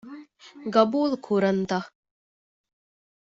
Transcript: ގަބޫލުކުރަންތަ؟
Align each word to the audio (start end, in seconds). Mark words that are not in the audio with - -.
ގަބޫލުކުރަންތަ؟ 0.73 1.79